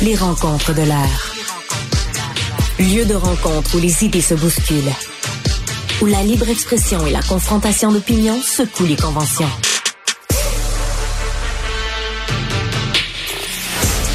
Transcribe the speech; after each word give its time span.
Les 0.00 0.14
rencontres 0.14 0.74
de 0.74 0.82
l'air. 0.82 1.34
Lieu 2.78 3.04
de 3.04 3.14
rencontre 3.14 3.76
où 3.76 3.80
les 3.80 4.04
idées 4.04 4.20
se 4.20 4.34
bousculent. 4.34 4.94
Où 6.00 6.06
la 6.06 6.22
libre 6.22 6.48
expression 6.48 7.04
et 7.04 7.10
la 7.10 7.20
confrontation 7.20 7.90
d'opinions 7.90 8.40
secouent 8.40 8.86
les 8.86 8.94
conventions. 8.94 9.50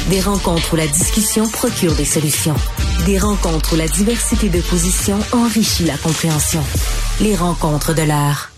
Des 0.08 0.22
rencontres 0.22 0.72
où 0.72 0.76
la 0.76 0.86
discussion 0.86 1.46
procure 1.48 1.94
des 1.94 2.06
solutions. 2.06 2.56
Des 3.04 3.18
rencontres 3.18 3.74
où 3.74 3.76
la 3.76 3.88
diversité 3.88 4.48
de 4.48 4.62
positions 4.62 5.18
enrichit 5.32 5.84
la 5.84 5.98
compréhension. 5.98 6.64
Les 7.20 7.36
rencontres 7.36 7.94
de 7.94 8.02
l'air. 8.02 8.52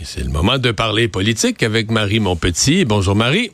Et 0.00 0.04
c'est 0.04 0.22
le 0.22 0.30
moment 0.30 0.58
de 0.58 0.70
parler 0.70 1.08
politique 1.08 1.64
avec 1.64 1.90
Marie 1.90 2.20
Monpetit. 2.20 2.84
Bonjour 2.84 3.16
Marie. 3.16 3.50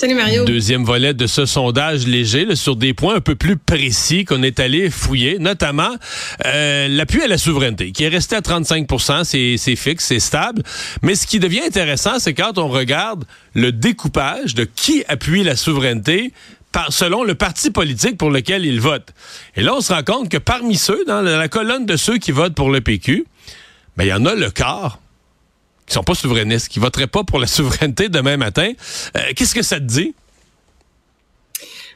Salut 0.00 0.14
Mario. 0.14 0.46
Deuxième 0.46 0.82
volet 0.82 1.12
de 1.12 1.26
ce 1.26 1.44
sondage 1.44 2.06
léger 2.06 2.56
sur 2.56 2.74
des 2.74 2.94
points 2.94 3.16
un 3.16 3.20
peu 3.20 3.34
plus 3.34 3.58
précis 3.58 4.24
qu'on 4.24 4.42
est 4.42 4.58
allé 4.58 4.88
fouiller, 4.88 5.38
notamment 5.38 5.90
euh, 6.46 6.88
l'appui 6.88 7.22
à 7.22 7.26
la 7.26 7.36
souveraineté, 7.36 7.92
qui 7.92 8.04
est 8.04 8.08
resté 8.08 8.34
à 8.34 8.40
35 8.40 8.88
c'est 9.24 9.76
fixe, 9.76 10.06
c'est 10.06 10.18
stable. 10.18 10.62
Mais 11.02 11.14
ce 11.14 11.26
qui 11.26 11.38
devient 11.38 11.60
intéressant, 11.66 12.18
c'est 12.18 12.32
quand 12.32 12.56
on 12.56 12.68
regarde 12.68 13.26
le 13.52 13.72
découpage 13.72 14.54
de 14.54 14.64
qui 14.64 15.04
appuie 15.06 15.44
la 15.44 15.54
souveraineté 15.54 16.32
selon 16.88 17.22
le 17.22 17.34
parti 17.34 17.70
politique 17.70 18.16
pour 18.16 18.30
lequel 18.30 18.64
il 18.64 18.80
vote. 18.80 19.10
Et 19.54 19.60
là, 19.60 19.74
on 19.74 19.82
se 19.82 19.92
rend 19.92 20.02
compte 20.02 20.30
que 20.30 20.38
parmi 20.38 20.76
ceux, 20.76 21.04
dans 21.06 21.20
la 21.20 21.48
colonne 21.48 21.84
de 21.84 21.96
ceux 21.96 22.16
qui 22.16 22.32
votent 22.32 22.54
pour 22.54 22.70
le 22.70 22.80
PQ, 22.80 23.26
ben, 23.98 24.04
il 24.04 24.08
y 24.08 24.14
en 24.14 24.24
a 24.24 24.34
le 24.34 24.50
quart 24.50 24.98
qui 25.90 25.94
sont 25.94 26.04
pas 26.04 26.14
souverainistes, 26.14 26.68
qui 26.68 26.78
voteraient 26.78 27.08
pas 27.08 27.24
pour 27.24 27.40
la 27.40 27.46
souveraineté 27.48 28.08
demain 28.08 28.36
matin. 28.36 28.72
Euh, 29.16 29.20
qu'est-ce 29.34 29.54
que 29.54 29.62
ça 29.62 29.76
te 29.76 29.84
dit? 29.84 30.14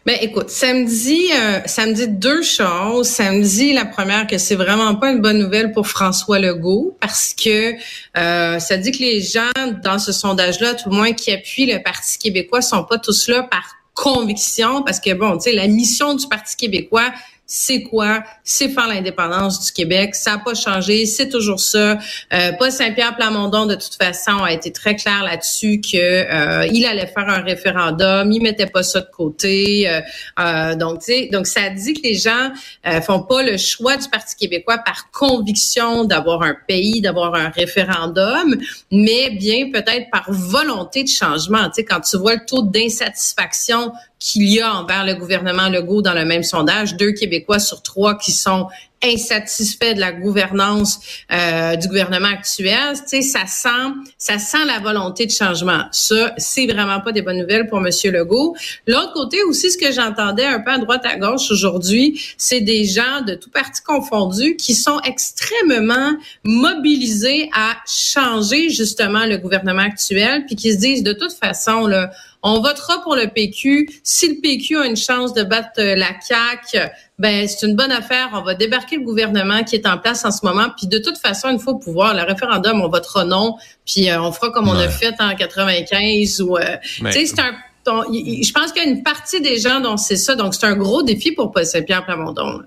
Ben 0.05 0.19
écoute, 0.21 0.51
ça 0.51 0.75
me 0.75 0.85
dit, 0.85 1.31
euh, 1.33 1.61
ça 1.65 1.87
me 1.87 1.95
dit 1.95 2.09
deux 2.09 2.43
choses. 2.43 3.07
Ça 3.07 3.31
me 3.31 3.43
dit 3.43 3.73
la 3.73 3.87
première 3.87 4.27
que 4.27 4.37
c'est 4.37 4.57
vraiment 4.57 4.97
pas 4.97 5.13
une 5.13 5.23
bonne 5.23 5.39
nouvelle 5.39 5.73
pour 5.73 5.87
François 5.87 6.39
Legault 6.39 6.95
parce 7.01 7.33
que 7.33 7.73
euh, 8.19 8.59
ça 8.59 8.77
dit 8.77 8.93
que 8.93 8.99
les 8.99 9.23
gens 9.23 9.53
dans 9.83 9.99
ce 9.99 10.13
sondage-là, 10.13 10.75
tout 10.75 10.91
le 10.91 10.97
moins 10.97 11.13
qui 11.13 11.33
appuient 11.33 11.73
le 11.73 11.83
Parti 11.83 12.19
québécois, 12.19 12.61
sont 12.61 12.85
pas 12.85 12.99
tous 12.99 13.29
là 13.29 13.45
par 13.45 13.65
conviction 13.95 14.83
parce 14.83 15.01
que 15.01 15.15
bon, 15.15 15.39
tu 15.39 15.45
sais, 15.45 15.53
la 15.53 15.69
mission 15.69 16.15
du 16.15 16.27
Parti 16.29 16.57
québécois, 16.57 17.13
c'est 17.47 17.83
quoi? 17.83 18.25
C'est 18.43 18.69
faire 18.69 18.89
l'indépendance 18.89 19.67
du 19.67 19.73
Québec. 19.73 20.15
Ça 20.15 20.33
n'a 20.33 20.39
pas 20.39 20.55
changé. 20.55 21.05
C'est 21.05 21.29
toujours 21.29 21.61
ça. 21.61 21.99
Euh, 22.33 22.53
Paul 22.59 22.73
Saint-Pierre 22.73 23.17
Plamondon, 23.17 23.67
de 23.67 23.75
toute 23.75 23.97
façon, 24.01 24.43
a 24.43 24.53
été 24.53 24.73
très 24.73 24.97
clair 24.97 25.23
là-dessus 25.23 25.81
que 25.81 25.97
euh, 25.97 26.67
il 26.73 26.87
allait 26.87 27.07
faire 27.07 27.29
un 27.29 27.43
référendum. 27.43 28.33
Il 28.33 28.43
mettait 28.43 28.67
pas 28.67 28.83
ça 28.83 29.01
de 29.01 29.11
côté. 29.13 29.89
Euh, 29.89 30.01
euh 30.41 30.75
donc, 30.75 31.03
donc 31.31 31.47
ça 31.47 31.69
dit 31.69 31.95
que 31.95 32.03
les 32.03 32.15
gens 32.15 32.51
euh, 32.87 33.01
font 33.03 33.21
pas 33.21 33.43
le 33.43 33.57
choix 33.59 33.97
du 33.97 34.09
Parti 34.09 34.37
québécois 34.37 34.79
par 34.79 35.11
conviction 35.11 36.05
d'avoir 36.05 36.43
un 36.43 36.57
pays, 36.67 37.01
d'avoir 37.01 37.35
un 37.35 37.51
référendum, 37.51 38.57
mais 38.91 39.31
bien 39.31 39.71
peut-être 39.71 40.11
par 40.11 40.25
volonté 40.29 41.05
de 41.05 41.09
changement. 41.09 41.65
Tu 41.67 41.75
sais, 41.75 41.85
quand 41.85 42.01
tu 42.01 42.17
vois 42.17 42.35
le 42.35 42.47
taux 42.47 42.63
d'insatisfaction 42.63 43.93
qu'il 44.19 44.49
y 44.49 44.61
a 44.61 44.75
envers 44.75 45.05
le 45.05 45.15
gouvernement 45.15 45.69
Legault 45.69 46.03
dans 46.03 46.15
le 46.15 46.25
même 46.25 46.43
sondage. 46.43 46.97
Deux 46.97 47.13
Québécois 47.13 47.59
sur 47.59 47.83
trois 47.83 48.17
qui 48.17 48.33
sont 48.33 48.69
insatisfaits 49.03 49.95
de 49.95 50.01
la 50.01 50.13
gouvernance 50.13 51.01
euh, 51.33 51.77
du 51.77 51.89
gouvernement 51.89 52.29
actuel. 52.29 52.95
Tu 52.95 53.21
sais, 53.21 53.23
ça 53.23 53.47
sent, 53.47 53.93
ça 54.19 54.39
sent 54.39 54.65
la 54.67 54.79
volonté 54.79 55.27
de 55.27 55.31
changement. 55.31 55.85
Ça, 55.93 56.33
c'est 56.39 56.67
vraiment 56.67 57.01
pas 57.01 57.13
des 57.13 57.23
bonnes 57.23 57.39
nouvelles 57.39 57.67
pour 57.69 57.81
Monsieur 57.81 58.11
Legault. 58.11 58.57
L'autre 58.87 59.13
côté 59.13 59.43
aussi, 59.43 59.71
ce 59.71 59.79
que 59.79 59.93
j'entendais 59.93 60.47
un 60.47 60.61
peu 60.61 60.71
à 60.71 60.79
droite 60.79 61.05
à 61.05 61.17
gauche 61.17 61.51
aujourd'hui, 61.51 62.21
c'est 62.39 62.61
des 62.61 62.85
gens 62.85 63.23
de 63.27 63.35
tout 63.35 63.51
parti 63.51 63.83
confondus 63.83 64.57
qui 64.57 64.75
sont 64.75 65.01
extrêmement 65.01 66.13
mobilisés 66.45 67.51
à 67.55 67.77
changer 67.87 68.71
justement 68.71 69.27
le 69.27 69.37
gouvernement 69.37 69.83
actuel, 69.83 70.45
puis 70.47 70.57
qui 70.57 70.73
se 70.73 70.79
disent 70.79 71.03
de 71.03 71.13
toute 71.13 71.33
façon 71.33 71.87
là 71.87 72.11
on 72.47 72.61
votera 72.61 73.01
pour 73.03 73.17
le 73.17 73.27
PQ. 73.29 73.89
Si 74.03 74.29
le 74.29 74.41
PQ 74.41 74.77
a 74.77 74.87
une 74.87 74.97
chance 74.97 75.33
de 75.33 75.43
battre 75.43 75.71
euh, 75.79 75.97
la 75.97 76.11
CAQ, 76.21 76.91
ben 77.19 77.47
c'est 77.47 77.67
une 77.67 77.77
bonne 77.77 77.93
affaire. 77.93 78.31
On 78.33 78.43
va 78.43 78.55
débarquer 78.55 78.97
le 78.97 79.03
gouvernement 79.03 79.63
qui 79.63 79.77
est 79.77 79.87
en 79.87 79.99
place 79.99 80.25
en 80.25 80.31
ce 80.31 80.45
moment. 80.45 80.69
Puis 80.77 80.87
de 80.87 80.99
toute 80.99 81.19
façon, 81.19 81.49
une 81.51 81.59
fois 81.59 81.75
au 81.75 81.79
pouvoir, 81.79 82.15
le 82.15 82.23
référendum, 82.23 82.81
on 82.81 82.89
votera 82.89 83.25
non. 83.25 83.57
Puis 83.87 84.11
euh, 84.11 84.21
on 84.21 84.33
fera 84.33 84.51
comme 84.51 84.69
on 84.69 84.77
a 84.77 84.89
fait 84.89 85.15
en 85.21 85.35
95 85.35 86.41
ou 86.41 86.57
euh, 86.57 86.77
tu 86.83 87.13
sais 87.13 87.27
c'est 87.27 87.41
un 87.41 87.55
je 87.87 88.53
pense 88.53 88.73
qu'il 88.73 88.83
y 88.83 88.87
a 88.87 88.89
une 88.89 89.03
partie 89.03 89.41
des 89.41 89.59
gens 89.59 89.81
dont 89.81 89.97
c'est 89.97 90.17
ça. 90.17 90.35
Donc, 90.35 90.55
c'est 90.55 90.65
un 90.65 90.77
gros 90.77 91.03
défi 91.03 91.33
pour 91.33 91.53
Saint-Pierre 91.63 92.05
Plamondon. 92.05 92.63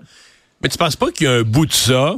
Mais 0.62 0.68
tu 0.68 0.78
penses 0.78 0.96
pas 0.96 1.10
qu'il 1.10 1.26
y 1.26 1.28
a 1.28 1.32
un 1.32 1.42
bout 1.42 1.66
de 1.66 1.72
ça 1.72 2.14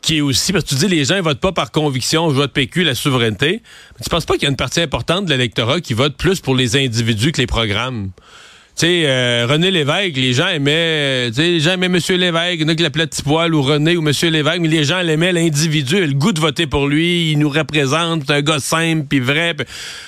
qui 0.00 0.18
est 0.18 0.20
aussi, 0.20 0.52
parce 0.52 0.64
que 0.64 0.68
tu 0.70 0.74
dis 0.74 0.88
les 0.88 1.04
gens 1.06 1.16
ne 1.16 1.22
votent 1.22 1.40
pas 1.40 1.52
par 1.52 1.72
conviction, 1.72 2.28
je 2.28 2.34
vote 2.34 2.52
PQ, 2.52 2.84
la 2.84 2.94
souveraineté. 2.94 3.62
Mais 3.98 4.04
tu 4.04 4.10
penses 4.10 4.26
pas 4.26 4.34
qu'il 4.34 4.42
y 4.42 4.46
a 4.46 4.50
une 4.50 4.56
partie 4.56 4.80
importante 4.80 5.24
de 5.24 5.30
l'électorat 5.30 5.80
qui 5.80 5.94
vote 5.94 6.16
plus 6.16 6.40
pour 6.40 6.54
les 6.54 6.76
individus 6.76 7.32
que 7.32 7.40
les 7.40 7.46
programmes? 7.46 8.10
Tu 8.76 8.86
sais, 8.86 9.04
euh, 9.06 9.46
René 9.48 9.70
Lévesque, 9.70 10.16
les 10.16 10.32
gens 10.32 10.48
aimaient, 10.48 11.28
tu 11.28 11.34
sais, 11.34 11.42
les 11.42 11.60
gens 11.60 11.72
aimaient 11.72 11.86
M. 11.86 11.98
Lévesque, 12.08 12.54
il 12.54 12.62
y 12.62 12.64
en 12.64 12.68
a 12.68 12.74
qui 12.74 12.82
l'appelaient 12.82 13.06
Petit 13.06 13.22
Poil 13.22 13.54
ou 13.54 13.62
René 13.62 13.96
ou 13.96 14.04
M. 14.04 14.12
Lévesque, 14.32 14.58
mais 14.60 14.66
les 14.66 14.82
gens 14.82 15.00
l'aimaient 15.00 15.32
l'individu, 15.32 16.04
le 16.04 16.12
goût 16.12 16.32
de 16.32 16.40
voter 16.40 16.66
pour 16.66 16.88
lui, 16.88 17.30
il 17.30 17.38
nous 17.38 17.48
représente, 17.48 18.24
c'est 18.26 18.32
un 18.32 18.40
gars 18.42 18.58
simple 18.58 19.06
puis 19.08 19.20
vrai. 19.20 19.54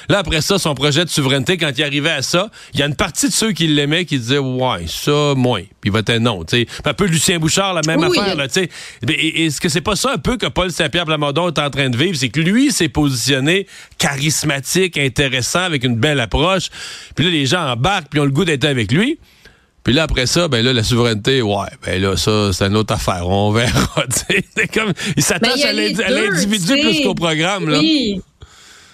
là, 0.09 0.19
après 0.19 0.41
ça, 0.41 0.59
son 0.59 0.75
projet 0.75 1.05
de 1.05 1.11
souveraineté, 1.11 1.59
quand 1.59 1.71
il 1.79 1.85
arrivait 1.85 2.11
à 2.11 2.23
ça, 2.23 2.51
il 2.75 2.81
y 2.81 2.83
a 2.83 2.87
une 2.87 2.97
partie 2.97 3.29
de 3.29 3.33
ceux 3.33 3.53
qui 3.53 3.69
l'aimaient 3.69 4.05
qui 4.05 4.19
disaient, 4.19 4.39
ouais, 4.39 4.87
ça, 4.89 5.35
moins, 5.37 5.63
puis 5.63 5.71
il 5.85 5.93
votait 5.93 6.19
non, 6.19 6.43
tu 6.43 6.57
sais. 6.57 6.67
Un 6.85 6.93
peu 6.93 7.07
Lucien 7.07 7.39
Bouchard, 7.39 7.73
la 7.73 7.83
même 7.87 8.03
affaire, 8.03 8.35
là, 8.35 8.49
tu 8.49 8.63
sais. 8.63 8.71
Est-ce 9.09 9.61
que 9.61 9.69
c'est 9.69 9.81
pas 9.81 9.95
ça 9.95 10.13
un 10.15 10.19
peu 10.19 10.37
que 10.37 10.47
Paul 10.47 10.73
Saint-Pierre 10.73 11.05
Plamondon 11.05 11.49
est 11.49 11.61
en 11.61 11.71
train 11.71 11.89
de 11.89 11.97
vivre? 11.97 12.17
C'est 12.17 12.31
que 12.31 12.41
lui 12.41 12.73
s'est 12.73 12.89
positionné 12.89 13.69
charismatique, 13.99 14.99
intéressant, 14.99 15.61
avec 15.61 15.85
une 15.85 15.97
belle 15.97 16.19
approche. 16.19 16.69
Puis 17.15 17.25
là, 17.25 17.31
les 17.31 17.47
gens 17.47 17.71
embarquent, 17.71 18.09
puis 18.11 18.19
ont 18.19 18.25
le 18.25 18.31
goût 18.33 18.45
d'être 18.45 18.56
avec 18.65 18.93
lui. 18.93 19.19
Puis 19.87 19.95
là, 19.95 20.03
après 20.03 20.27
ça, 20.27 20.49
ben 20.49 20.65
là, 20.65 20.73
la 20.73 20.83
souveraineté, 20.83 21.43
ouais, 21.43 21.69
ben 21.85 22.03
là, 22.03 22.17
ça, 22.17 22.53
c'est 22.53 22.65
une 22.65 22.77
autre 22.77 22.95
affaire. 22.95 23.29
On 23.29 23.53
verra. 23.53 24.05
C'est 24.57 24.67
comme, 24.67 24.93
il 25.17 25.23
s'attache 25.23 25.65
à 25.65 25.73
l'individu 25.73 26.73
plus 26.81 27.03
qu'au 27.03 27.15
programme, 27.15 27.69
là. 27.69 27.79
Oui. 27.79 28.21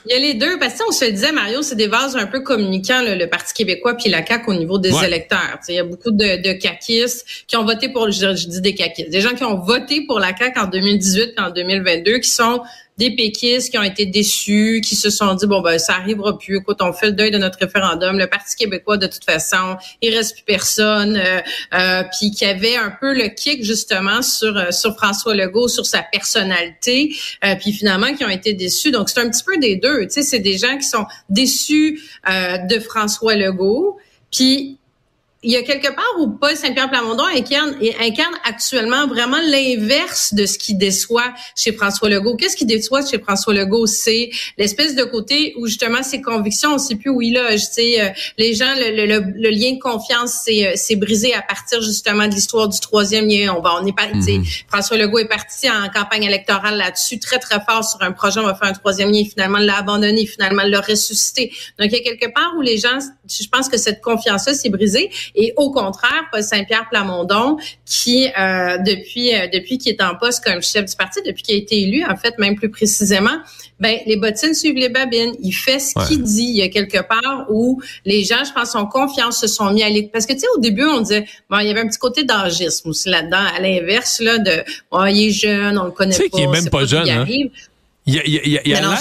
Il 0.04 0.12
y 0.12 0.14
a 0.14 0.18
les 0.18 0.34
deux, 0.34 0.58
parce 0.58 0.74
que 0.74 0.82
on 0.88 0.92
se 0.92 1.04
disait, 1.04 1.32
Mario, 1.32 1.62
c'est 1.62 1.76
des 1.76 1.86
vases 1.86 2.16
un 2.16 2.26
peu 2.26 2.40
communicants, 2.40 3.02
le 3.02 3.24
Parti 3.26 3.54
québécois 3.54 3.94
puis 3.94 4.10
la 4.10 4.26
CAQ 4.26 4.50
au 4.50 4.54
niveau 4.54 4.78
des 4.78 4.92
électeurs. 5.04 5.58
Il 5.68 5.76
y 5.76 5.78
a 5.78 5.84
beaucoup 5.84 6.10
de, 6.10 6.42
de 6.42 6.52
caquistes 6.54 7.24
qui 7.46 7.56
ont 7.56 7.64
voté 7.64 7.88
pour, 7.88 8.10
je, 8.10 8.34
je 8.34 8.48
dis 8.48 8.60
des 8.60 8.74
caquistes, 8.74 9.10
des 9.10 9.20
gens 9.20 9.34
qui 9.34 9.44
ont 9.44 9.60
voté 9.60 10.04
pour 10.06 10.18
la 10.18 10.36
CAQ 10.36 10.58
en 10.58 10.66
2018 10.66 11.34
et 11.36 11.40
en 11.40 11.50
2022, 11.50 12.18
qui 12.18 12.28
sont 12.28 12.62
des 12.98 13.14
péquistes 13.14 13.70
qui 13.70 13.78
ont 13.78 13.82
été 13.82 14.06
déçus, 14.06 14.80
qui 14.84 14.96
se 14.96 15.10
sont 15.10 15.34
dit 15.34 15.46
bon 15.46 15.60
ben 15.60 15.78
ça 15.78 15.94
arrivera 15.94 16.38
plus. 16.38 16.58
Écoute, 16.58 16.78
on 16.80 16.92
fait 16.92 17.06
le 17.06 17.12
deuil 17.12 17.30
de 17.30 17.38
notre 17.38 17.58
référendum. 17.58 18.18
Le 18.18 18.26
Parti 18.26 18.56
québécois 18.56 18.96
de 18.96 19.06
toute 19.06 19.24
façon, 19.24 19.76
il 20.00 20.14
reste 20.14 20.34
plus 20.34 20.44
personne. 20.44 21.16
Euh, 21.16 21.40
euh, 21.74 22.04
puis 22.18 22.30
qui 22.30 22.44
avait 22.44 22.76
un 22.76 22.90
peu 22.90 23.14
le 23.14 23.28
kick 23.28 23.64
justement 23.64 24.22
sur 24.22 24.56
euh, 24.56 24.70
sur 24.70 24.94
François 24.94 25.34
Legault, 25.34 25.68
sur 25.68 25.86
sa 25.86 26.02
personnalité. 26.02 27.14
Euh, 27.44 27.54
puis 27.56 27.72
finalement 27.72 28.14
qui 28.14 28.24
ont 28.24 28.30
été 28.30 28.52
déçus. 28.52 28.90
Donc 28.90 29.08
c'est 29.08 29.20
un 29.20 29.30
petit 29.30 29.44
peu 29.44 29.58
des 29.58 29.76
deux. 29.76 30.02
Tu 30.02 30.10
sais, 30.10 30.22
c'est 30.22 30.40
des 30.40 30.58
gens 30.58 30.76
qui 30.76 30.86
sont 30.86 31.06
déçus 31.28 32.00
de 32.26 32.78
François 32.80 33.34
Legault. 33.34 33.98
Puis 34.30 34.78
il 35.44 35.50
y 35.50 35.56
a 35.56 35.62
quelque 35.62 35.88
part 35.88 36.14
où 36.20 36.28
Paul 36.28 36.56
Saint-Pierre 36.56 36.88
Plamondon 36.88 37.24
incarne, 37.24 37.76
incarne 38.00 38.34
actuellement 38.44 39.08
vraiment 39.08 39.40
l'inverse 39.44 40.34
de 40.34 40.46
ce 40.46 40.56
qui 40.56 40.74
déçoit 40.74 41.34
chez 41.56 41.72
François 41.72 42.08
Legault. 42.08 42.36
Qu'est-ce 42.36 42.56
qui 42.56 42.64
déçoit 42.64 43.04
chez 43.04 43.18
François 43.18 43.52
Legault? 43.52 43.86
C'est 43.86 44.30
l'espèce 44.56 44.94
de 44.94 45.02
côté 45.02 45.54
où 45.58 45.66
justement 45.66 46.04
ses 46.04 46.22
convictions, 46.22 46.74
on 46.74 46.78
sait 46.78 46.94
plus 46.94 47.10
où 47.10 47.20
il 47.20 47.34
loge. 47.34 47.58
sais, 47.58 48.00
euh, 48.00 48.10
les 48.38 48.54
gens, 48.54 48.72
le, 48.76 49.04
le, 49.04 49.32
le, 49.34 49.50
lien 49.50 49.72
de 49.72 49.80
confiance 49.80 50.44
euh, 50.48 50.76
s'est 50.76 50.94
brisé 50.94 51.34
à 51.34 51.42
partir 51.42 51.82
justement 51.82 52.28
de 52.28 52.34
l'histoire 52.34 52.68
du 52.68 52.78
troisième 52.78 53.26
lien. 53.26 53.52
On 53.56 53.60
va, 53.60 53.74
on 53.80 53.86
est 53.86 53.96
pas, 53.96 54.06
mhm. 54.06 54.44
François 54.68 54.96
Legault 54.96 55.18
est 55.18 55.28
parti 55.28 55.68
en 55.68 55.88
campagne 55.88 56.22
électorale 56.22 56.76
là-dessus 56.76 57.18
très 57.18 57.40
très 57.40 57.58
fort 57.68 57.84
sur 57.84 58.00
un 58.02 58.12
projet. 58.12 58.38
On 58.38 58.44
va 58.44 58.54
faire 58.54 58.68
un 58.68 58.74
troisième 58.74 59.10
lien. 59.10 59.24
Finalement, 59.28 59.58
l'a 59.58 59.78
abandonné. 59.78 60.24
Finalement, 60.24 60.62
l'a 60.62 60.80
ressuscité. 60.80 61.50
Donc 61.80 61.88
il 61.90 61.94
y 61.94 61.96
a 61.96 62.02
quelque 62.02 62.32
part 62.32 62.52
où 62.56 62.60
les 62.60 62.78
gens, 62.78 62.98
je 63.28 63.48
pense 63.48 63.68
que 63.68 63.76
cette 63.76 64.00
confiance-là 64.00 64.54
s'est 64.54 64.70
brisée. 64.70 65.10
Et 65.34 65.52
au 65.56 65.70
contraire, 65.70 66.24
Paul 66.30 66.42
Saint-Pierre 66.42 66.88
Plamondon, 66.90 67.56
qui 67.84 68.26
euh, 68.38 68.78
depuis 68.78 69.34
euh, 69.34 69.46
depuis 69.52 69.78
qu'il 69.78 69.92
est 69.92 70.02
en 70.02 70.14
poste 70.16 70.44
comme 70.44 70.62
chef 70.62 70.84
du 70.86 70.96
parti, 70.96 71.20
depuis 71.24 71.42
qu'il 71.42 71.54
a 71.54 71.58
été 71.58 71.80
élu, 71.80 72.04
en 72.04 72.16
fait, 72.16 72.38
même 72.38 72.56
plus 72.56 72.70
précisément, 72.70 73.38
ben 73.80 73.98
les 74.06 74.16
bottines 74.16 74.54
suivent 74.54 74.76
les 74.76 74.88
babines. 74.88 75.34
Il 75.40 75.52
fait 75.52 75.78
ce 75.78 75.94
qu'il 76.06 76.22
dit. 76.22 76.44
Il 76.44 76.56
y 76.56 76.62
a 76.62 76.68
quelque 76.68 77.02
part 77.02 77.46
où 77.50 77.80
les 78.04 78.24
gens, 78.24 78.44
je 78.44 78.52
pense, 78.52 78.74
ont 78.74 78.86
confiance, 78.86 79.40
se 79.40 79.46
sont 79.46 79.70
mis 79.72 79.82
à 79.82 79.88
l'écoute. 79.88 80.12
Parce 80.12 80.26
que 80.26 80.34
tu 80.34 80.40
sais, 80.40 80.46
au 80.56 80.60
début, 80.60 80.84
on 80.84 81.00
disait, 81.00 81.26
bon, 81.50 81.58
il 81.58 81.66
y 81.66 81.70
avait 81.70 81.80
un 81.80 81.88
petit 81.88 81.98
côté 81.98 82.24
d'âgisme 82.24 82.90
aussi 82.90 83.08
là-dedans, 83.08 83.44
à 83.56 83.60
l'inverse 83.60 84.20
là 84.20 84.38
de, 84.38 84.62
oh, 84.90 85.04
il 85.06 85.28
est 85.28 85.30
jeune, 85.30 85.78
on 85.78 85.84
le 85.84 85.90
connaît 85.90 86.10
pas. 86.10 86.16
Tu 86.16 86.22
sais 86.24 86.30
qu'il 86.30 86.42
est 86.42 86.46
même 86.46 86.70
pas 86.70 86.84
jeune. 86.84 87.08
Hein? 87.08 87.26
Il, 88.04 88.20
il, 88.26 88.40
il, 88.44 88.60
il, 88.64 88.74
a 88.74 88.80
l'air, 88.80 88.98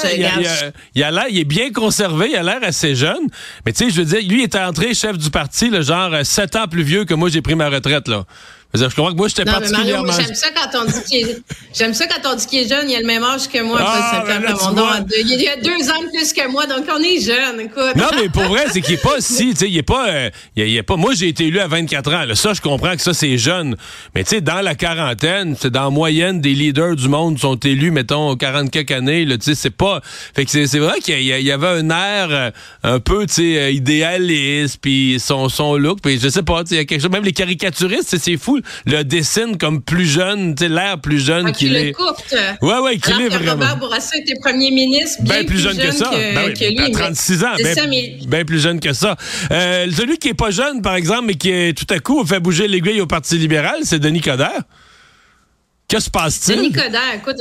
il, 0.93 1.03
a 1.03 1.11
l'air, 1.11 1.25
il 1.29 1.39
est 1.39 1.43
bien 1.43 1.71
conservé, 1.71 2.29
il 2.29 2.35
a 2.35 2.43
l'air 2.43 2.59
assez 2.61 2.93
jeune. 2.93 3.29
Mais 3.65 3.73
tu 3.73 3.85
sais, 3.85 3.89
je 3.89 4.01
veux 4.01 4.05
dire, 4.05 4.19
lui, 4.29 4.41
il 4.41 4.43
est 4.43 4.55
entré 4.55 4.93
chef 4.93 5.17
du 5.17 5.31
parti, 5.31 5.69
le 5.69 5.81
genre 5.81 6.23
sept 6.23 6.55
ans 6.55 6.67
plus 6.67 6.83
vieux 6.83 7.05
que 7.05 7.15
moi, 7.15 7.29
j'ai 7.29 7.41
pris 7.41 7.55
ma 7.55 7.69
retraite, 7.69 8.07
là. 8.07 8.25
Je 8.73 8.95
comprends 8.95 9.11
que 9.11 9.17
moi, 9.17 9.27
j'étais 9.27 9.43
particulièrement... 9.43 10.13
J'aime 10.13 10.33
ça 10.33 10.47
quand 10.55 10.81
on 10.81 10.85
dit 10.85 11.03
qu'il 11.05 11.27
est... 11.27 11.41
J'aime 11.73 11.93
ça 11.93 12.05
quand 12.07 12.31
on 12.31 12.35
dit 12.35 12.45
qu'il 12.45 12.59
est 12.59 12.69
jeune. 12.69 12.89
Il 12.89 12.95
a 12.95 13.01
le 13.01 13.05
même 13.05 13.23
âge 13.23 13.49
que 13.49 13.61
moi. 13.61 13.79
Ah, 13.81 14.23
ben 14.25 14.41
là, 14.41 14.53
mon 14.53 15.05
Il 15.25 15.47
a 15.47 15.57
deux 15.57 15.89
ans 15.89 16.07
plus 16.13 16.31
que 16.31 16.49
moi, 16.49 16.65
donc 16.67 16.85
on 16.89 17.01
est 17.01 17.19
jeune, 17.19 17.59
écoute. 17.59 17.95
Non, 17.95 18.07
mais 18.15 18.29
pour 18.29 18.43
vrai, 18.43 18.65
c'est 18.71 18.81
qu'il 18.81 18.93
est 18.93 19.03
pas 19.03 19.15
si... 19.19 19.49
Tu 19.49 19.55
sais, 19.55 19.69
il 19.69 19.77
est 19.77 19.83
pas... 19.83 20.09
Euh, 20.09 20.29
il, 20.55 20.77
est 20.77 20.83
pas... 20.83 20.95
Moi, 20.95 21.13
j'ai 21.15 21.27
été 21.27 21.47
élu 21.47 21.59
à 21.59 21.67
24 21.67 22.13
ans. 22.13 22.25
Là. 22.25 22.35
Ça, 22.35 22.53
je 22.53 22.61
comprends 22.61 22.95
que 22.95 23.01
ça, 23.01 23.13
c'est 23.13 23.37
jeune. 23.37 23.75
Mais 24.15 24.23
tu 24.23 24.31
sais, 24.31 24.41
dans 24.41 24.61
la 24.61 24.75
quarantaine, 24.75 25.55
c'est 25.59 25.71
dans 25.71 25.85
la 25.85 25.89
moyenne 25.89 26.39
des 26.39 26.53
leaders 26.53 26.95
du 26.95 27.09
monde 27.09 27.39
sont 27.39 27.55
élus, 27.55 27.91
mettons, 27.91 28.37
40 28.37 28.71
quelques 28.71 28.91
années. 28.91 29.25
Tu 29.25 29.37
sais, 29.41 29.55
c'est 29.55 29.69
pas... 29.69 30.01
Fait 30.33 30.45
que 30.45 30.51
c'est 30.51 30.79
vrai 30.79 30.99
qu'il 31.01 31.21
y, 31.21 31.51
avait 31.51 31.67
un 31.67 31.89
air 31.89 32.27
euh, 32.31 32.51
un 32.83 32.99
peu, 32.99 33.25
tu 33.25 33.33
sais, 33.33 33.59
euh, 33.59 33.71
idéaliste, 33.71 34.79
puis 34.81 35.17
son, 35.19 35.49
son 35.49 35.75
look, 35.75 35.99
puis 36.01 36.19
je 36.19 36.29
sais 36.29 36.43
pas, 36.43 36.63
tu 36.63 36.69
sais, 36.69 36.75
il 36.75 36.77
y 36.77 36.81
a 36.81 36.85
quelque 36.85 37.01
chose... 37.01 37.11
Même 37.11 37.25
les 37.25 37.33
caricaturistes, 37.33 38.17
c'est 38.17 38.37
fou 38.37 38.60
le 38.85 39.03
dessine 39.03 39.57
comme 39.57 39.81
plus 39.81 40.05
jeune, 40.05 40.55
tu 40.55 40.63
sais, 40.63 40.69
l'air 40.69 40.99
plus 40.99 41.19
jeune 41.19 41.47
ah, 41.47 41.51
qu'il 41.51 41.75
est. 41.75 41.91
Courte. 41.91 42.35
Ouais, 42.61 42.79
ouais, 42.79 42.97
qu'il 42.97 43.19
est 43.21 43.29
vraiment. 43.29 43.51
Robert 43.51 43.77
Bourassa 43.77 44.17
était 44.17 44.35
premier 44.41 44.71
ministre 44.71 45.21
bien, 45.21 45.43
plus, 45.43 45.59
jeune, 45.59 45.77
que 45.77 45.91
ça. 45.91 46.05
Que, 46.05 46.35
ben 46.35 46.53
oui, 46.59 46.75
lui, 46.75 46.91
36 46.91 47.43
ans, 47.43 47.47
bien 48.27 48.45
plus 48.45 48.59
jeune 48.59 48.79
que 48.79 48.93
ça. 48.93 49.15
Euh, 49.51 49.87
celui 49.91 50.17
qui 50.17 50.29
est 50.29 50.33
pas 50.33 50.51
jeune, 50.51 50.81
par 50.81 50.95
exemple, 50.95 51.25
mais 51.25 51.35
qui 51.35 51.49
est 51.49 51.77
tout 51.77 51.91
à 51.93 51.99
coup 51.99 52.25
fait 52.25 52.39
bouger 52.39 52.67
l'aiguille 52.67 53.01
au 53.01 53.07
Parti 53.07 53.37
libéral, 53.37 53.79
c'est 53.83 53.99
Denis 53.99 54.21
Coderre. 54.21 54.61
Que 55.87 55.99
se 55.99 56.09
passe-t-il? 56.09 56.57
Denis 56.57 56.71
Coderre, 56.71 57.15
écoute, 57.15 57.37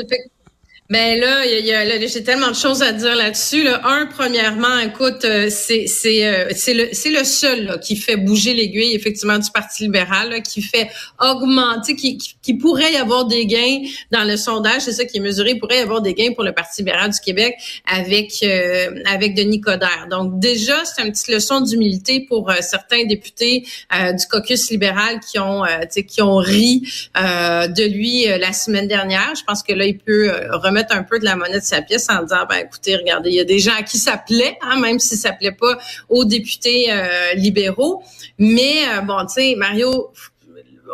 mais 0.91 1.17
là, 1.17 1.47
il 1.47 1.65
y 1.65 1.73
a, 1.73 2.07
j'ai 2.09 2.25
tellement 2.25 2.49
de 2.49 2.57
choses 2.57 2.83
à 2.83 2.91
dire 2.91 3.15
là-dessus. 3.15 3.63
Là. 3.63 3.81
Un, 3.85 4.07
premièrement, 4.07 4.77
écoute, 4.81 5.25
euh, 5.25 5.47
c'est 5.49 5.87
c'est 5.87 6.27
euh, 6.27 6.49
c'est 6.51 6.75
le 6.75 6.89
c'est 6.93 7.11
le 7.11 7.23
seul 7.23 7.65
là, 7.67 7.79
qui 7.79 7.95
fait 7.95 8.17
bouger 8.17 8.55
l'aiguille 8.55 8.97
effectivement 8.97 9.39
du 9.39 9.49
Parti 9.53 9.85
libéral, 9.85 10.43
qui 10.43 10.63
fait 10.63 10.91
augmenter, 11.21 11.95
qui, 11.95 12.19
qui, 12.19 12.55
pourrait 12.55 12.93
y 12.93 12.97
avoir 12.97 13.27
des 13.27 13.47
gains 13.47 13.83
dans 14.11 14.25
le 14.25 14.37
sondage, 14.37 14.83
c'est 14.83 14.93
ça 14.93 15.05
qui 15.05 15.19
est 15.19 15.21
mesuré, 15.21 15.53
il 15.53 15.61
pourrait 15.61 15.77
y 15.77 15.81
avoir 15.81 16.03
des 16.03 16.13
gains 16.13 16.33
pour 16.35 16.43
le 16.43 16.51
Parti 16.51 16.81
libéral 16.83 17.13
du 17.13 17.21
Québec 17.21 17.55
avec 17.87 18.33
euh, 18.43 18.91
avec 19.07 19.37
Denis 19.37 19.61
Coderre. 19.61 20.09
Donc 20.11 20.41
déjà, 20.41 20.85
c'est 20.85 21.03
une 21.03 21.13
petite 21.13 21.29
leçon 21.29 21.61
d'humilité 21.61 22.27
pour 22.29 22.53
certains 22.63 23.05
députés 23.05 23.65
du 23.93 24.27
caucus 24.29 24.71
libéral 24.71 25.21
qui 25.21 25.39
ont 25.39 25.63
qui 26.09 26.21
ont 26.21 26.39
ri 26.39 26.83
de 27.15 27.89
lui 27.89 28.25
la 28.25 28.53
semaine 28.53 28.89
dernière. 28.89 29.35
Je 29.37 29.45
pense 29.45 29.63
que 29.63 29.73
là, 29.73 29.85
il 29.85 29.97
peut 29.97 30.33
remettre 30.51 30.80
un 30.91 31.03
peu 31.03 31.19
de 31.19 31.25
la 31.25 31.37
monnaie 31.37 31.61
de 31.61 31.65
sa 31.65 31.83
pièce 31.83 32.09
en 32.11 32.23
disant, 32.23 32.47
ben 32.49 32.57
écoutez, 32.57 32.97
regardez, 32.97 33.31
il 33.31 33.37
y 33.37 33.41
a 33.41 33.45
des 33.45 33.59
gens 33.59 33.75
à 33.79 33.83
qui 33.83 33.99
ça 33.99 34.17
plaît, 34.17 34.59
hein, 34.63 34.81
même 34.81 34.99
si 34.99 35.17
ça 35.17 35.33
plaît 35.33 35.53
pas 35.53 35.79
aux 36.09 36.25
députés 36.25 36.87
euh, 36.91 37.35
libéraux. 37.35 38.03
Mais 38.39 38.89
euh, 38.89 39.01
bon, 39.03 39.25
tu 39.27 39.35
sais, 39.35 39.55
Mario, 39.57 40.13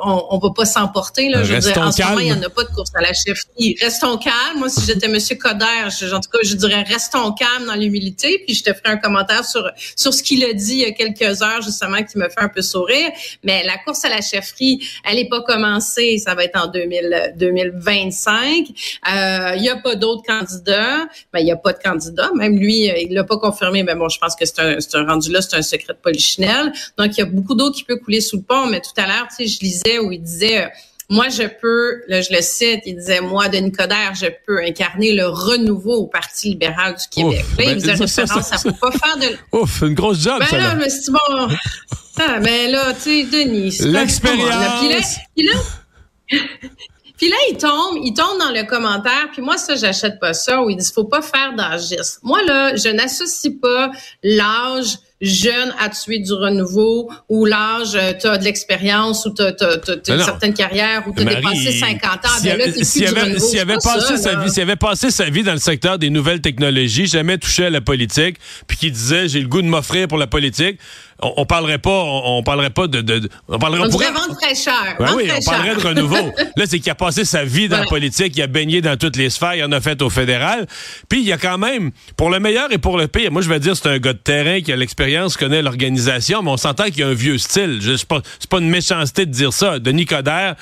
on, 0.02 0.26
on 0.30 0.38
va 0.38 0.50
pas 0.50 0.64
s'emporter. 0.64 1.28
Là. 1.28 1.42
Je 1.44 1.54
veux 1.54 1.60
dire, 1.60 1.78
en 1.78 1.92
ce 1.92 2.02
moment, 2.02 2.18
il 2.18 2.26
n'y 2.26 2.32
en 2.32 2.42
a 2.42 2.50
pas 2.50 2.64
de 2.64 2.70
course 2.74 2.90
à 2.94 3.00
la 3.00 3.12
chefferie. 3.12 3.76
Restons 3.80 4.16
calmes. 4.18 4.58
Moi, 4.58 4.68
si 4.68 4.80
j'étais 4.86 5.08
Monsieur 5.08 5.36
Coder, 5.36 5.88
je, 5.98 6.12
en 6.14 6.20
tout 6.20 6.30
cas, 6.30 6.38
je 6.42 6.54
dirais 6.54 6.82
restons 6.82 7.32
calmes 7.32 7.66
dans 7.66 7.74
l'humilité. 7.74 8.42
Puis 8.46 8.54
je 8.54 8.64
te 8.64 8.72
ferai 8.72 8.94
un 8.94 8.96
commentaire 8.96 9.44
sur 9.44 9.70
sur 9.94 10.12
ce 10.12 10.22
qu'il 10.22 10.44
a 10.44 10.52
dit 10.52 10.74
il 10.74 10.78
y 10.80 10.84
a 10.84 10.92
quelques 10.92 11.42
heures, 11.42 11.62
justement, 11.62 12.02
qui 12.02 12.18
me 12.18 12.28
fait 12.28 12.40
un 12.40 12.48
peu 12.48 12.62
sourire. 12.62 13.10
Mais 13.42 13.64
la 13.64 13.78
course 13.78 14.04
à 14.04 14.08
la 14.08 14.20
chefferie, 14.20 14.80
elle 15.04 15.16
n'est 15.16 15.28
pas 15.28 15.42
commencée. 15.42 16.18
Ça 16.18 16.34
va 16.34 16.44
être 16.44 16.58
en 16.60 16.66
2000, 16.66 17.34
2025. 17.36 18.66
Euh, 19.08 19.52
il 19.56 19.62
n'y 19.62 19.68
a 19.68 19.76
pas 19.76 19.94
d'autres 19.94 20.22
candidats. 20.26 21.06
Ben, 21.32 21.40
il 21.40 21.44
n'y 21.44 21.52
a 21.52 21.56
pas 21.56 21.72
de 21.72 21.78
candidat. 21.82 22.30
Même 22.34 22.58
lui, 22.58 22.90
il 23.00 23.14
l'a 23.14 23.24
pas 23.24 23.38
confirmé. 23.38 23.82
Mais 23.82 23.94
bon, 23.94 24.08
je 24.08 24.18
pense 24.18 24.34
que 24.36 24.44
c'est 24.44 24.60
un, 24.60 24.76
un 24.94 25.06
rendu 25.06 25.30
là, 25.30 25.40
c'est 25.42 25.56
un 25.56 25.62
secret 25.62 25.94
de 25.94 25.98
polichinelle. 25.98 26.72
Donc, 26.98 27.16
il 27.16 27.20
y 27.20 27.22
a 27.22 27.26
beaucoup 27.26 27.54
d'eau 27.54 27.70
qui 27.70 27.84
peut 27.84 27.96
couler 27.96 28.20
sous 28.20 28.36
le 28.36 28.42
pont. 28.42 28.66
Mais 28.66 28.80
tout 28.80 29.00
à 29.00 29.06
l'heure, 29.06 29.28
tu 29.28 29.46
sais, 29.46 29.46
je 29.46 29.60
lisais 29.60 29.85
où 29.98 30.12
il 30.12 30.22
disait 30.22 30.64
euh, 30.64 30.68
moi, 31.08 31.28
je 31.28 31.44
peux, 31.44 32.02
là, 32.08 32.20
je 32.20 32.32
le 32.32 32.40
cite, 32.40 32.80
il 32.84 32.96
disait, 32.96 33.20
moi, 33.20 33.48
Denis 33.48 33.70
Coderre, 33.70 34.14
je 34.14 34.26
peux 34.44 34.60
incarner 34.60 35.14
le 35.14 35.28
renouveau 35.28 35.94
au 35.94 36.06
Parti 36.06 36.48
libéral 36.48 36.96
du 36.96 37.06
Québec. 37.08 37.44
là, 37.58 37.64
il 37.64 37.74
ben, 37.74 37.80
faisait 37.80 37.92
référence 37.92 38.52
à 38.52 38.68
ne 38.68 38.72
pas 38.72 38.90
faire 38.90 39.16
de... 39.16 39.36
Ouf, 39.56 39.82
une 39.82 39.94
grosse 39.94 40.20
job, 40.20 40.40
ben 40.40 40.46
ça, 40.46 40.58
là. 40.58 40.74
me 40.74 40.88
suis 40.88 41.02
dit, 41.02 41.10
bon... 41.10 41.48
Ah, 42.18 42.40
ben 42.40 42.72
là, 42.72 42.92
tu 42.94 43.00
sais, 43.02 43.24
Denis... 43.24 43.78
L'expérience... 43.82 45.16
Puis 45.36 45.46
là, 45.46 45.52
puis 47.16 47.28
là, 47.30 47.36
il 47.50 47.56
tombe, 47.56 47.98
il 48.02 48.12
tombe 48.12 48.38
dans 48.38 48.50
le 48.50 48.64
commentaire, 48.64 49.28
puis 49.32 49.42
moi, 49.42 49.56
ça, 49.56 49.74
j'achète 49.76 50.18
pas 50.18 50.34
ça, 50.34 50.60
où 50.62 50.70
il 50.70 50.76
dit, 50.76 50.90
faut 50.92 51.04
pas 51.04 51.22
faire 51.22 51.54
d'âgisme. 51.54 52.20
Moi, 52.22 52.42
là, 52.42 52.76
je 52.76 52.88
n'associe 52.88 53.54
pas 53.60 53.90
l'âge 54.22 54.98
jeune 55.20 55.74
à 55.78 55.88
tuer 55.88 56.18
du 56.18 56.32
renouveau 56.32 57.10
ou 57.28 57.46
l'âge, 57.46 57.94
euh, 57.94 58.12
tu 58.20 58.26
as 58.26 58.36
de 58.36 58.44
l'expérience 58.44 59.24
ou 59.24 59.32
tu 59.34 59.42
as, 59.42 59.54
une 60.08 60.22
certaine 60.22 60.52
carrière 60.52 61.04
ou 61.06 61.14
tu 61.14 61.22
as 61.22 61.34
dépassé 61.34 61.72
50 61.72 62.04
ans. 62.04 62.28
S'il 62.38 62.50
ben 62.50 62.60
avait, 63.18 63.38
si 63.38 63.58
avait 63.58 63.78
passé 63.82 64.16
sa 64.18 64.34
vie, 64.34 64.50
s'il 64.50 64.62
avait 64.62 64.76
passé 64.76 65.10
sa 65.10 65.30
vie 65.30 65.42
dans 65.42 65.52
le 65.52 65.58
secteur 65.58 65.98
des 65.98 66.10
nouvelles 66.10 66.40
technologies, 66.40 67.06
jamais 67.06 67.38
touché 67.38 67.66
à 67.66 67.70
la 67.70 67.80
politique, 67.80 68.36
puis 68.66 68.76
qui 68.76 68.90
disait 68.90 69.28
j'ai 69.28 69.40
le 69.40 69.48
goût 69.48 69.62
de 69.62 69.68
m'offrir 69.68 70.06
pour 70.06 70.18
la 70.18 70.26
politique, 70.26 70.78
on, 71.22 71.32
on, 71.38 71.46
parlerait 71.46 71.78
pas, 71.78 72.02
on, 72.04 72.42
parlerait 72.42 72.70
pas 72.70 72.86
de, 72.86 73.00
de, 73.00 73.28
on 73.48 73.58
parlerait. 73.58 73.86
On, 73.86 73.90
pourrait 73.90 74.12
vendre 74.12 74.36
très 74.40 74.54
cher. 74.54 74.96
Ben 74.98 75.14
oui, 75.16 75.28
on 75.34 75.42
parlerait 75.42 75.76
de 75.76 75.80
renouveau. 75.80 76.16
Là, 76.56 76.64
c'est 76.66 76.78
qu'il 76.78 76.90
a 76.90 76.94
passé 76.94 77.24
sa 77.24 77.44
vie 77.44 77.68
dans 77.68 77.78
la 77.78 77.86
politique, 77.86 78.36
il 78.36 78.42
a 78.42 78.46
baigné 78.46 78.80
dans 78.80 78.96
toutes 78.96 79.16
les 79.16 79.30
sphères, 79.30 79.54
il 79.54 79.64
en 79.64 79.72
a 79.72 79.80
fait 79.80 80.02
au 80.02 80.10
fédéral. 80.10 80.66
Puis 81.08 81.20
il 81.20 81.26
y 81.26 81.32
a 81.32 81.38
quand 81.38 81.58
même, 81.58 81.90
pour 82.16 82.30
le 82.30 82.40
meilleur 82.40 82.70
et 82.72 82.78
pour 82.78 82.98
le 82.98 83.08
pire, 83.08 83.32
moi 83.32 83.42
je 83.42 83.48
vais 83.48 83.60
dire 83.60 83.76
c'est 83.76 83.88
un 83.88 83.98
gars 83.98 84.12
de 84.12 84.18
terrain 84.18 84.60
qui 84.60 84.72
a 84.72 84.76
l'expérience, 84.76 85.36
connaît 85.36 85.62
l'organisation, 85.62 86.42
mais 86.42 86.50
on 86.50 86.56
s'entend 86.56 86.84
qu'il 86.84 86.98
y 86.98 87.02
a 87.02 87.08
un 87.08 87.14
vieux 87.14 87.38
style. 87.38 87.80
C'est 87.82 88.06
pas, 88.06 88.20
pas 88.50 88.58
une 88.58 88.70
méchanceté 88.70 89.26
de 89.26 89.30
dire 89.30 89.52
ça. 89.52 89.78
Denis 89.78 90.06
Coderre, 90.06 90.56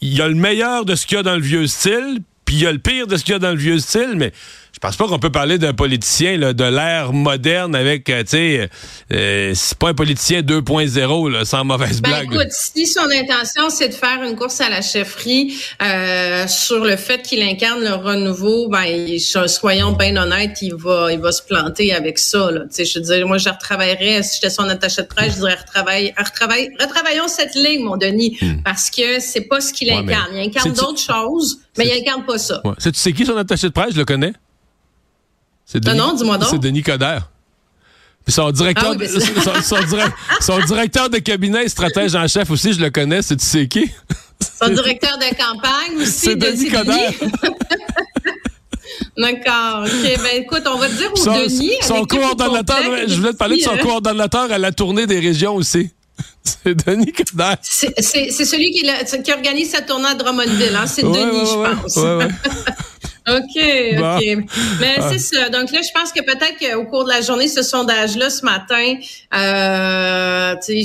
il 0.00 0.14
y 0.14 0.20
a 0.20 0.28
le 0.28 0.34
meilleur 0.34 0.84
de 0.84 0.94
ce 0.94 1.06
qu'il 1.06 1.16
y 1.16 1.20
a 1.20 1.22
dans 1.22 1.36
le 1.36 1.42
vieux 1.42 1.66
style, 1.66 2.20
puis 2.46 2.56
il 2.56 2.62
y 2.62 2.66
a 2.66 2.72
le 2.72 2.78
pire 2.78 3.06
de 3.06 3.16
ce 3.16 3.24
qu'il 3.24 3.32
y 3.32 3.36
a 3.36 3.38
dans 3.38 3.50
le 3.50 3.58
vieux 3.58 3.78
style, 3.78 4.14
mais 4.16 4.32
je 4.76 4.78
pense 4.78 4.96
pas 4.96 5.08
qu'on 5.08 5.18
peut 5.18 5.32
parler 5.32 5.56
d'un 5.56 5.72
politicien 5.72 6.36
là, 6.36 6.52
de 6.52 6.64
l'ère 6.64 7.14
moderne 7.14 7.74
avec, 7.74 8.10
euh, 8.10 8.22
tu 8.22 8.28
sais, 8.28 8.68
euh, 9.10 9.52
c'est 9.54 9.78
pas 9.78 9.88
un 9.88 9.94
politicien 9.94 10.42
2.0, 10.42 11.44
sans 11.46 11.64
mauvaise 11.64 12.02
ben, 12.02 12.10
blague. 12.10 12.34
Écoute, 12.34 12.52
si 12.52 12.86
son 12.86 13.08
intention 13.10 13.70
c'est 13.70 13.88
de 13.88 13.94
faire 13.94 14.22
une 14.22 14.36
course 14.36 14.60
à 14.60 14.68
la 14.68 14.82
chefferie 14.82 15.56
euh, 15.82 16.46
sur 16.46 16.84
le 16.84 16.96
fait 16.96 17.22
qu'il 17.22 17.42
incarne 17.42 17.82
le 17.82 17.94
renouveau, 17.94 18.68
ben 18.68 19.18
soyons 19.46 19.92
bien 19.92 20.14
honnêtes, 20.18 20.58
il 20.60 20.74
va, 20.74 21.10
il 21.10 21.20
va 21.20 21.32
se 21.32 21.42
planter 21.42 21.94
avec 21.94 22.18
ça. 22.18 22.50
Là. 22.50 22.60
Tu 22.60 22.66
sais, 22.72 22.84
je 22.84 22.98
veux 22.98 23.04
dire, 23.06 23.26
moi 23.26 23.38
je 23.38 23.48
retravaillerais 23.48 24.22
si 24.22 24.34
j'étais 24.34 24.50
son 24.50 24.68
attaché 24.68 25.00
de 25.00 25.06
presse, 25.06 25.36
je 25.36 25.38
dirais 25.38 25.54
retravaille, 25.54 26.12
retravaille, 26.18 26.68
retravaillons 26.78 27.28
cette 27.28 27.54
ligne, 27.54 27.82
mon 27.82 27.96
Denis, 27.96 28.36
hmm. 28.42 28.62
parce 28.62 28.90
que 28.90 29.20
c'est 29.20 29.48
pas 29.48 29.62
ce 29.62 29.72
qu'il 29.72 29.90
incarne. 29.90 30.32
Il 30.34 30.40
incarne 30.40 30.72
d'autres 30.74 31.00
choses, 31.00 31.60
mais 31.78 31.86
il 31.86 32.00
incarne 32.00 32.24
pas 32.24 32.38
ça. 32.38 32.60
Ouais. 32.64 32.74
Tu 32.82 32.90
sais 32.94 33.12
qui 33.12 33.26
son 33.26 33.36
attaché 33.36 33.68
de 33.68 33.72
presse, 33.72 33.92
je 33.92 33.98
le 33.98 34.04
connais. 34.04 34.32
C'est 35.64 35.80
Denis, 35.80 35.98
non, 35.98 36.14
dis-moi 36.14 36.38
donc. 36.38 36.48
C'est 36.50 36.58
Denis 36.58 36.82
Coderre. 36.82 37.28
Puis 38.24 38.32
son 38.32 38.50
directeur, 38.50 38.92
ah 38.92 38.96
de, 38.96 39.06
son, 40.40 40.58
directeur 40.66 41.10
de 41.10 41.18
cabinet 41.18 41.68
stratège 41.68 42.14
en 42.14 42.26
chef 42.26 42.50
aussi, 42.50 42.72
je 42.72 42.80
le 42.80 42.90
connais, 42.90 43.22
c'est 43.22 43.36
tu 43.36 43.44
sais 43.44 43.68
qui? 43.68 43.90
Son 44.60 44.68
directeur 44.68 45.16
de 45.18 45.34
campagne 45.36 45.96
aussi. 45.96 46.10
C'est 46.10 46.36
Denis 46.36 46.70
Coderre. 46.70 47.12
D'accord. 49.16 49.84
OK. 49.84 50.22
Ben, 50.22 50.42
écoute, 50.42 50.62
on 50.66 50.78
va 50.78 50.88
te 50.88 50.94
dire 50.94 51.10
au 51.12 51.44
Denis. 51.44 51.72
Son 51.82 52.04
coordonnateur, 52.04 52.78
je 53.06 53.14
voulais 53.14 53.32
te 53.32 53.36
parler 53.36 53.58
de 53.58 53.62
son 53.62 53.72
hein. 53.72 53.78
coordonnateur 53.82 54.50
à 54.50 54.58
la 54.58 54.72
tournée 54.72 55.06
des 55.06 55.20
régions 55.20 55.54
aussi. 55.54 55.90
C'est 56.42 56.74
Denis 56.74 57.12
Coderre. 57.12 57.58
C'est 57.62 58.00
celui 58.00 58.70
qui, 58.70 59.22
qui, 59.22 59.32
organise 59.32 59.70
sa 59.70 59.82
tournée 59.82 60.08
à 60.08 60.14
Drummondville. 60.14 60.76
Hein? 60.76 60.86
C'est 60.86 61.02
Denis, 61.02 61.46
je 61.46 61.82
pense. 61.82 61.98
OK, 63.28 63.56
OK. 63.98 64.46
Mais 64.80 64.96
c'est 65.10 65.18
ça. 65.18 65.48
Donc 65.48 65.72
là, 65.72 65.80
je 65.82 65.90
pense 65.92 66.12
que 66.12 66.22
peut-être 66.22 66.58
qu'au 66.60 66.84
cours 66.84 67.04
de 67.04 67.10
la 67.10 67.20
journée, 67.20 67.48
ce 67.48 67.62
sondage-là, 67.62 68.30
ce 68.30 68.44
matin, 68.44 68.94
euh, 69.34 70.54
c'est 70.60 70.84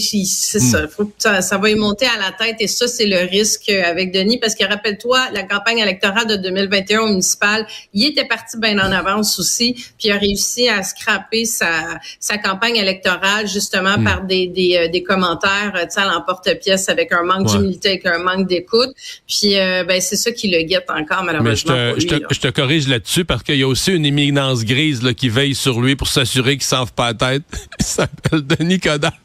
ça. 0.60 0.82
Hmm. 0.82 1.12
Ça, 1.20 1.42
ça, 1.42 1.58
va 1.60 1.70
y 1.70 1.76
monter 1.76 2.08
à 2.08 2.18
la 2.18 2.32
tête 2.32 2.58
et 2.60 2.68
ça, 2.68 2.88
c'est 2.88 3.06
le 3.06 3.30
risque 3.30 3.70
avec 3.70 4.12
Denis 4.12 4.40
parce 4.40 4.56
que 4.56 4.66
rappelle-toi, 4.66 5.20
la 5.34 5.44
campagne 5.44 5.80
électorale 5.80 6.26
de 6.26 6.36
2021 6.36 7.02
au 7.02 7.08
municipal, 7.08 7.68
il 7.94 8.08
était 8.08 8.26
parti 8.26 8.58
bien 8.58 8.80
en 8.80 8.92
avance 8.92 9.38
aussi, 9.38 9.74
puis 9.74 10.08
il 10.08 10.12
a 10.12 10.18
réussi 10.18 10.68
à 10.68 10.82
scraper 10.82 11.46
sa, 11.46 12.00
sa 12.20 12.40
campagne 12.40 12.78
électorale 12.78 13.48
justement 13.48 13.98
hmm. 14.00 14.04
par 14.04 14.24
des, 14.24 14.48
des, 14.48 14.78
euh, 14.78 14.88
des 14.88 15.04
commentaires, 15.04 15.74
tu 15.76 15.92
sais, 15.92 16.02
à 16.02 16.06
l'emporte-pièce 16.06 16.90
avec 16.90 17.12
un 17.12 17.22
manque 17.22 17.48
d'humilité, 17.48 17.90
avec 17.90 18.06
un 18.08 18.18
manque 18.18 18.48
d'écoute. 18.48 18.90
Puis 19.28 19.60
euh, 19.60 19.84
ben 19.84 20.02
c'est 20.02 20.16
ça 20.16 20.32
qui 20.32 20.50
le 20.50 20.64
guette 20.64 20.90
encore 20.90 21.24
malheureusement 21.24 21.74
pour 21.74 21.96
lui, 21.96 22.02
je 22.02 22.08
te 22.08 22.31
corrige 22.48 22.88
là-dessus 22.88 23.26
parce 23.26 23.44
qu'il 23.44 23.58
y 23.58 23.64
a 23.64 23.68
aussi 23.68 23.92
une 23.92 24.06
éminence 24.06 24.64
grise 24.64 25.04
là, 25.04 25.14
qui 25.14 25.30
veille 25.30 25.56
sur 25.56 25.82
lui 25.82 25.96
pour 25.96 26.08
s'assurer 26.08 26.58
qu'il 26.58 26.78
ne 26.78 26.86
pas 26.86 27.08
la 27.08 27.14
tête. 27.14 27.44
Il 27.80 27.86
s'appelle 27.86 28.42
Denis 28.42 28.80
Coderre. 28.80 29.12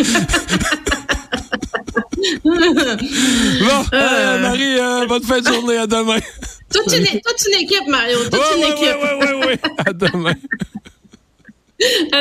bon, 0.00 0.04
euh, 3.92 4.38
Marie, 4.40 4.78
euh, 4.78 5.06
bonne 5.06 5.22
fin 5.22 5.40
de 5.40 5.46
journée. 5.46 5.76
À 5.76 5.86
demain. 5.86 6.18
Toute 6.72 6.92
une, 6.92 7.04
toute 7.04 7.46
une 7.48 7.62
équipe, 7.62 7.86
Mario. 7.88 8.18
Toute 8.24 8.34
ouais, 8.34 8.40
une 8.56 8.64
ouais, 8.64 8.70
équipe. 8.70 8.96
Ouais, 9.02 9.14
ouais, 9.14 9.46
ouais. 9.46 9.60
À 9.78 9.92
demain. 9.92 10.34